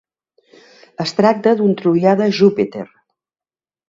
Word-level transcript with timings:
Es 1.03 1.11
tracta 1.19 1.53
d'un 1.59 1.75
troià 1.81 2.13
de 2.21 2.31
Júpiter. 2.39 2.87